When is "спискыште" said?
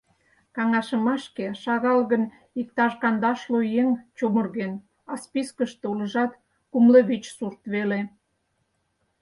5.23-5.85